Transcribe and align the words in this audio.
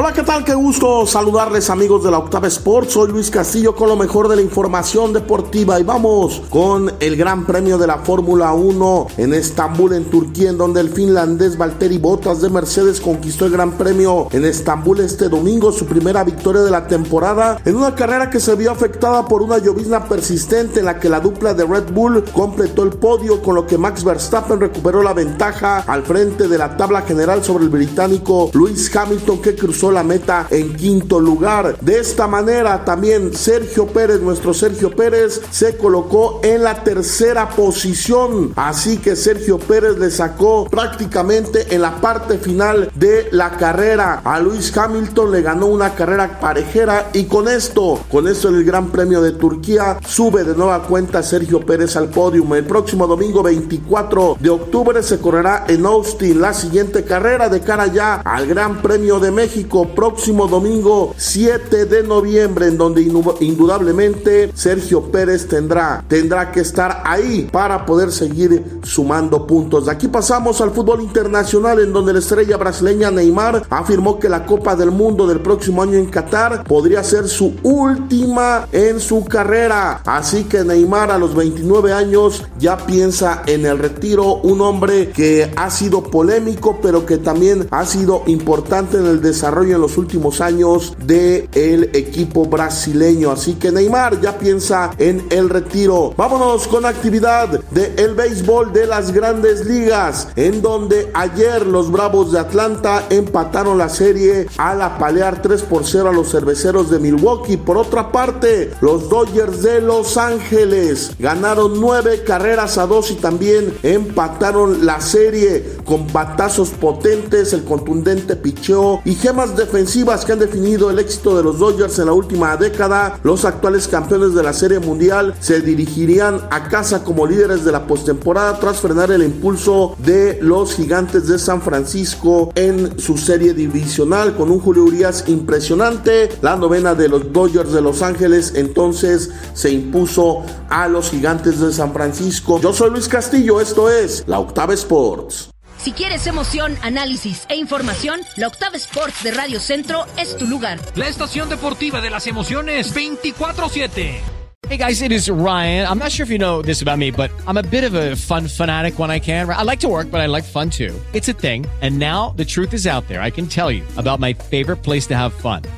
Hola, 0.00 0.12
¿qué 0.12 0.22
tal? 0.22 0.44
Qué 0.44 0.54
gusto 0.54 1.08
saludarles 1.08 1.70
amigos 1.70 2.04
de 2.04 2.12
la 2.12 2.18
Octava 2.18 2.46
Sports. 2.46 2.92
Soy 2.92 3.10
Luis 3.10 3.32
Castillo 3.32 3.74
con 3.74 3.88
lo 3.88 3.96
mejor 3.96 4.28
de 4.28 4.36
la 4.36 4.42
información 4.42 5.12
deportiva 5.12 5.80
y 5.80 5.82
vamos 5.82 6.40
con 6.50 6.92
el 7.00 7.16
Gran 7.16 7.44
Premio 7.44 7.78
de 7.78 7.88
la 7.88 7.98
Fórmula 7.98 8.52
1 8.52 9.08
en 9.16 9.34
Estambul, 9.34 9.94
en 9.94 10.04
Turquía, 10.04 10.50
en 10.50 10.56
donde 10.56 10.82
el 10.82 10.90
finlandés 10.90 11.58
Valtteri 11.58 11.98
Bottas 11.98 12.40
de 12.40 12.48
Mercedes 12.48 13.00
conquistó 13.00 13.46
el 13.46 13.50
Gran 13.50 13.72
Premio 13.72 14.28
en 14.30 14.44
Estambul 14.44 15.00
este 15.00 15.28
domingo, 15.28 15.72
su 15.72 15.84
primera 15.84 16.22
victoria 16.22 16.62
de 16.62 16.70
la 16.70 16.86
temporada 16.86 17.60
en 17.64 17.74
una 17.74 17.96
carrera 17.96 18.30
que 18.30 18.38
se 18.38 18.54
vio 18.54 18.70
afectada 18.70 19.26
por 19.26 19.42
una 19.42 19.58
llovizna 19.58 20.04
persistente 20.04 20.78
en 20.78 20.86
la 20.86 21.00
que 21.00 21.08
la 21.08 21.18
dupla 21.18 21.54
de 21.54 21.66
Red 21.66 21.92
Bull 21.92 22.22
completó 22.32 22.84
el 22.84 22.90
podio, 22.90 23.42
con 23.42 23.56
lo 23.56 23.66
que 23.66 23.76
Max 23.76 24.04
Verstappen 24.04 24.60
recuperó 24.60 25.02
la 25.02 25.12
ventaja 25.12 25.80
al 25.88 26.04
frente 26.04 26.46
de 26.46 26.56
la 26.56 26.76
tabla 26.76 27.02
general 27.02 27.42
sobre 27.42 27.64
el 27.64 27.70
británico 27.70 28.52
Lewis 28.54 28.94
Hamilton 28.94 29.42
que 29.42 29.56
cruzó 29.56 29.87
la 29.90 30.02
meta 30.02 30.46
en 30.50 30.74
quinto 30.74 31.20
lugar. 31.20 31.78
De 31.80 31.98
esta 31.98 32.26
manera 32.26 32.84
también 32.84 33.34
Sergio 33.34 33.86
Pérez, 33.86 34.20
nuestro 34.20 34.54
Sergio 34.54 34.90
Pérez, 34.90 35.40
se 35.50 35.76
colocó 35.76 36.40
en 36.42 36.62
la 36.64 36.82
tercera 36.82 37.48
posición. 37.50 38.52
Así 38.56 38.98
que 38.98 39.16
Sergio 39.16 39.58
Pérez 39.58 39.98
le 39.98 40.10
sacó 40.10 40.66
prácticamente 40.70 41.74
en 41.74 41.82
la 41.82 42.00
parte 42.00 42.38
final 42.38 42.90
de 42.94 43.28
la 43.32 43.52
carrera. 43.56 44.20
A 44.24 44.40
Luis 44.40 44.76
Hamilton 44.76 45.32
le 45.32 45.42
ganó 45.42 45.66
una 45.66 45.94
carrera 45.94 46.38
parejera 46.40 47.10
y 47.12 47.24
con 47.24 47.48
esto, 47.48 48.00
con 48.10 48.28
esto 48.28 48.48
en 48.48 48.56
el 48.56 48.64
Gran 48.64 48.90
Premio 48.90 49.20
de 49.22 49.32
Turquía, 49.32 49.98
sube 50.06 50.44
de 50.44 50.54
nueva 50.54 50.82
cuenta 50.82 51.22
Sergio 51.22 51.60
Pérez 51.60 51.96
al 51.96 52.08
podio. 52.08 52.44
El 52.54 52.64
próximo 52.64 53.06
domingo 53.06 53.42
24 53.42 54.36
de 54.40 54.50
octubre 54.50 55.02
se 55.02 55.18
correrá 55.18 55.64
en 55.68 55.86
Austin 55.86 56.40
la 56.40 56.52
siguiente 56.52 57.04
carrera 57.04 57.48
de 57.48 57.60
cara 57.60 57.86
ya 57.86 58.16
al 58.16 58.46
Gran 58.46 58.82
Premio 58.82 59.18
de 59.20 59.30
México 59.30 59.77
próximo 59.86 60.46
domingo 60.46 61.14
7 61.16 61.86
de 61.86 62.02
noviembre, 62.02 62.66
en 62.66 62.78
donde 62.78 63.02
indudablemente 63.02 64.50
Sergio 64.54 65.10
Pérez 65.10 65.48
tendrá, 65.48 66.04
tendrá 66.08 66.52
que 66.52 66.60
estar 66.60 67.02
ahí 67.04 67.48
para 67.50 67.86
poder 67.86 68.12
seguir 68.12 68.80
sumando 68.82 69.46
puntos. 69.46 69.86
De 69.86 69.92
aquí 69.92 70.08
pasamos 70.08 70.60
al 70.60 70.70
fútbol 70.70 71.00
internacional, 71.02 71.80
en 71.80 71.92
donde 71.92 72.12
la 72.12 72.18
estrella 72.18 72.56
brasileña 72.56 73.10
Neymar 73.10 73.64
afirmó 73.70 74.18
que 74.18 74.28
la 74.28 74.44
Copa 74.46 74.76
del 74.76 74.90
Mundo 74.90 75.26
del 75.26 75.40
próximo 75.40 75.82
año 75.82 75.98
en 75.98 76.06
Qatar 76.06 76.64
podría 76.64 77.02
ser 77.04 77.28
su 77.28 77.54
última 77.62 78.66
en 78.72 79.00
su 79.00 79.24
carrera. 79.24 80.00
Así 80.04 80.44
que 80.44 80.64
Neymar 80.64 81.10
a 81.10 81.18
los 81.18 81.34
29 81.34 81.92
años 81.92 82.44
ya 82.58 82.76
piensa 82.76 83.42
en 83.46 83.66
el 83.66 83.78
retiro, 83.78 84.36
un 84.36 84.60
hombre 84.60 85.10
que 85.10 85.50
ha 85.56 85.70
sido 85.70 86.02
polémico, 86.02 86.78
pero 86.82 87.06
que 87.06 87.18
también 87.18 87.66
ha 87.70 87.84
sido 87.84 88.22
importante 88.26 88.98
en 88.98 89.06
el 89.06 89.20
desarrollo 89.20 89.57
en 89.66 89.80
los 89.80 89.98
últimos 89.98 90.40
años 90.40 90.96
del 91.04 91.48
el 91.52 91.90
equipo 91.94 92.46
brasileño. 92.46 93.30
Así 93.30 93.54
que 93.54 93.72
Neymar 93.72 94.20
ya 94.20 94.38
piensa 94.38 94.90
en 94.98 95.26
el 95.30 95.48
retiro. 95.48 96.14
Vámonos 96.16 96.68
con 96.68 96.86
actividad 96.86 97.60
del 97.70 97.98
el 97.98 98.14
béisbol 98.14 98.72
de 98.72 98.86
las 98.86 99.12
grandes 99.12 99.66
ligas, 99.66 100.28
en 100.36 100.62
donde 100.62 101.10
ayer 101.14 101.66
los 101.66 101.90
Bravos 101.90 102.32
de 102.32 102.38
Atlanta 102.38 103.04
empataron 103.10 103.78
la 103.78 103.88
serie 103.88 104.46
al 104.56 104.82
apalear 104.82 105.42
3 105.42 105.62
por 105.62 105.84
0 105.84 106.08
a 106.08 106.12
los 106.12 106.30
cerveceros 106.30 106.90
de 106.90 106.98
Milwaukee. 106.98 107.56
Por 107.56 107.76
otra 107.76 108.12
parte, 108.12 108.70
los 108.80 109.08
Dodgers 109.08 109.62
de 109.62 109.80
Los 109.80 110.16
Ángeles 110.16 111.12
ganaron 111.18 111.80
9 111.80 112.22
carreras 112.24 112.78
a 112.78 112.86
2 112.86 113.10
y 113.10 113.14
también 113.16 113.74
empataron 113.82 114.86
la 114.86 115.00
serie 115.00 115.78
con 115.84 116.10
batazos 116.12 116.70
potentes, 116.70 117.52
el 117.52 117.64
contundente 117.64 118.36
picheo 118.36 119.00
y 119.04 119.14
gemas 119.14 119.47
defensivas 119.56 120.24
que 120.24 120.32
han 120.32 120.38
definido 120.38 120.90
el 120.90 120.98
éxito 120.98 121.36
de 121.36 121.42
los 121.42 121.58
Dodgers 121.58 121.98
en 121.98 122.06
la 122.06 122.12
última 122.12 122.56
década, 122.56 123.18
los 123.22 123.44
actuales 123.44 123.88
campeones 123.88 124.34
de 124.34 124.42
la 124.42 124.52
Serie 124.52 124.78
Mundial 124.78 125.34
se 125.40 125.60
dirigirían 125.60 126.40
a 126.50 126.68
casa 126.68 127.04
como 127.04 127.26
líderes 127.26 127.64
de 127.64 127.72
la 127.72 127.86
postemporada 127.86 128.58
tras 128.58 128.80
frenar 128.80 129.10
el 129.10 129.22
impulso 129.22 129.94
de 129.98 130.38
los 130.40 130.74
gigantes 130.74 131.28
de 131.28 131.38
San 131.38 131.62
Francisco 131.62 132.52
en 132.54 132.98
su 132.98 133.16
serie 133.16 133.54
divisional 133.54 134.36
con 134.36 134.50
un 134.50 134.60
Julio 134.60 134.84
Urias 134.84 135.24
impresionante. 135.26 136.30
La 136.42 136.56
novena 136.56 136.94
de 136.94 137.08
los 137.08 137.32
Dodgers 137.32 137.72
de 137.72 137.80
Los 137.80 138.02
Ángeles 138.02 138.52
entonces 138.54 139.30
se 139.54 139.70
impuso 139.70 140.42
a 140.68 140.88
los 140.88 141.10
gigantes 141.10 141.60
de 141.60 141.72
San 141.72 141.92
Francisco. 141.92 142.60
Yo 142.60 142.72
soy 142.72 142.90
Luis 142.90 143.08
Castillo, 143.08 143.60
esto 143.60 143.90
es 143.90 144.24
La 144.26 144.38
Octava 144.38 144.74
Sports. 144.74 145.50
Si 145.88 145.94
quieres 145.94 146.26
emoción, 146.26 146.76
análisis 146.82 147.46
e 147.48 147.56
información, 147.56 148.20
la 148.36 148.48
Octava 148.48 148.76
Sports 148.76 149.22
de 149.22 149.30
Radio 149.30 149.58
Centro 149.58 150.04
es 150.18 150.36
tu 150.36 150.46
lugar. 150.46 150.78
La 150.96 151.08
estación 151.08 151.48
deportiva 151.48 152.02
de 152.02 152.10
las 152.10 152.26
emociones 152.26 152.94
24-7. 152.94 154.20
Hey 154.68 154.76
guys, 154.76 155.00
it 155.00 155.12
is 155.12 155.30
Ryan. 155.30 155.86
I'm 155.88 155.98
not 155.98 156.10
sure 156.10 156.24
if 156.24 156.30
you 156.30 156.36
know 156.36 156.60
this 156.60 156.82
about 156.82 156.98
me, 156.98 157.10
but 157.10 157.30
I'm 157.46 157.56
a 157.56 157.62
bit 157.62 157.84
of 157.84 157.94
a 157.94 158.16
fun 158.16 158.48
fanatic 158.48 158.98
when 158.98 159.10
I 159.10 159.18
can. 159.18 159.48
I 159.48 159.62
like 159.62 159.80
to 159.80 159.88
work, 159.88 160.10
but 160.10 160.20
I 160.20 160.26
like 160.26 160.44
fun 160.44 160.68
too. 160.68 160.94
It's 161.14 161.30
a 161.30 161.32
thing. 161.32 161.64
And 161.80 161.98
now 161.98 162.34
the 162.36 162.44
truth 162.44 162.74
is 162.74 162.86
out 162.86 163.08
there. 163.08 163.22
I 163.22 163.30
can 163.30 163.46
tell 163.46 163.72
you 163.72 163.82
about 163.96 164.20
my 164.20 164.34
favorite 164.34 164.82
place 164.82 165.06
to 165.06 165.16
have 165.16 165.32
fun 165.32 165.62